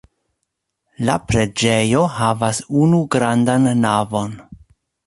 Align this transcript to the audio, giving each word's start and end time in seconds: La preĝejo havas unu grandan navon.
La 1.09 1.17
preĝejo 1.31 2.01
havas 2.17 2.63
unu 2.87 3.05
grandan 3.19 3.71
navon. 3.87 4.37